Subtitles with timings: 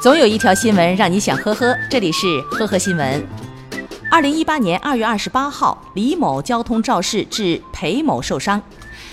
[0.00, 3.26] 总有一条新闻让你想呵呵，这里是呵呵新闻。
[4.08, 8.62] 二零一八年二月二十八号，李某交通肇事致裴某受伤。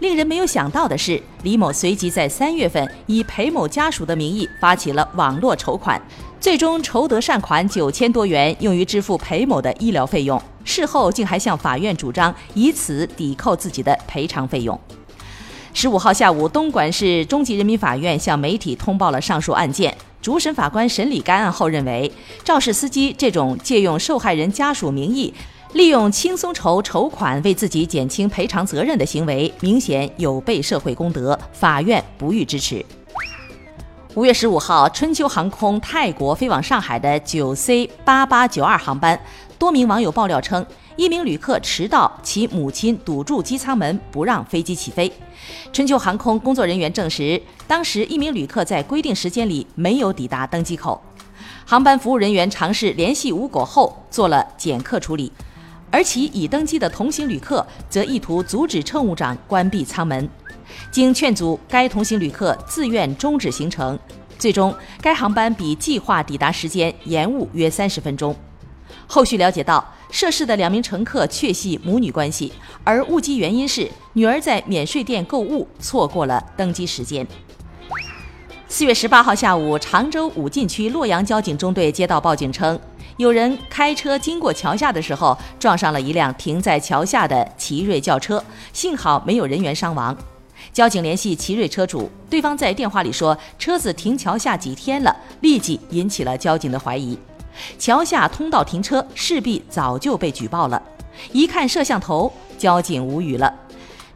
[0.00, 5.98] 令人没有想到的是，李某随即在三月份以裴某家属的名义发起了网络筹款，
[6.38, 10.40] 最终筹得善款九千多元，用于支付裴某的医疗费用。
[10.62, 14.78] 事后竟还向法院主张以此抵扣自己的赔偿费用。
[15.72, 19.96] 十五号下午，东莞市中级人民法院向媒体通报了上述案件。
[20.26, 22.10] 主审法官审理该案后认为，
[22.42, 25.32] 肇事司机这种借用受害人家属名义，
[25.74, 32.84] 利用轻松筹筹款为自己减轻赔偿责任的行为，明显有悖社会公德，法院不予支持。
[34.16, 39.20] 五月十五号，春秋航空泰国飞往上海的九 C 八八九二航班，
[39.58, 40.64] 多名网友爆料称。
[40.96, 45.12] 一名旅客迟到，其母亲堵住机舱门不让飞机起飞。
[45.70, 50.98] 春秋航空工作人员证实，当时一名旅客在规定时间里没有抵达登机口。
[51.66, 55.30] 航班服务人员尝试联系无果后做了检客处理，
[55.90, 60.26] 而其已登机的同行旅客则意图阻止乘务长关闭舱门。
[60.90, 63.98] 经劝阻，该同行旅客自愿终止行程。
[64.38, 68.34] 最终，该航班比计划抵达时间延误约三十分钟。
[69.06, 69.84] 后续了解到。
[70.08, 72.52] 涉事的两名乘客确系母女关系，
[72.84, 77.26] 而误机原因是女儿在免税店购物，错过了登机时间。
[78.68, 82.78] 四月十八号下午，常州武进区洛阳交警中队接到报警称，
[83.16, 90.16] 有人开车经过桥下的时候，撞上了一辆停在桥下的奇瑞轿车，幸好没有人员伤亡。
[90.72, 97.18] 交警联系奇瑞车主，对方在电话里说车子停桥下几天了，立即引起了交警的怀疑。
[97.78, 100.82] 桥下通道停车势必早就被举报了。
[101.32, 103.52] 一看摄像头，交警无语了。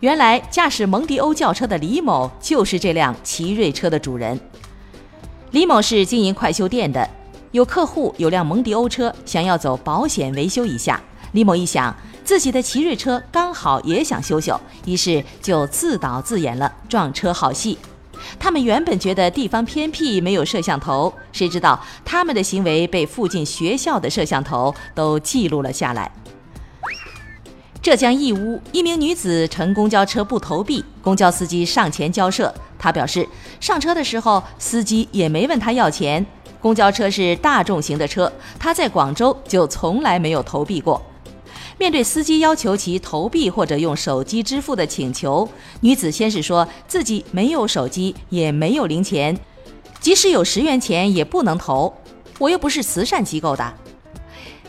[0.00, 4.38] 原来驾驶蒙迪欧轿车的李某就是这辆奇瑞车的主人。
[5.50, 7.08] 李某是经营快修店的，
[7.52, 11.00] 有客户有辆蒙迪欧车，想要走保险维修一下。
[11.32, 17.78] 李某一想，自己的奇瑞车刚好也想修修，于是就自导自演了撞车好戏。
[18.38, 26.10] 他们原本觉得地方偏僻没有摄像头，谁知道他们的行为被附近学校的摄像头都记录了下来。
[27.80, 33.26] 浙江义乌一名女子乘公交车不投币，公交司机上前交涉，她表示
[33.58, 36.24] 上车的时候司机也没问她要钱。
[36.60, 41.00] 公交车是大众型的车，她在广州就从来没有投币过。
[41.80, 45.48] 面对司机要求其投币或者用手机支付的请求，
[45.80, 49.34] 女子先是说自己没有手机，也没有零钱，
[49.98, 51.94] 即使有十元钱也不能投。
[52.38, 53.72] 我又不是慈善机构的。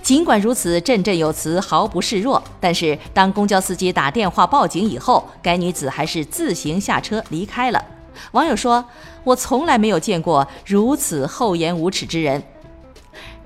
[0.00, 2.40] 尽管如此，振振有词，毫不示弱。
[2.60, 7.84] 但是当公交司机打电话报警以后，该女子还是自行下车离开了。
[8.30, 8.84] 网友说
[9.24, 12.40] ：“我从来没有见过如此厚颜无耻之人。”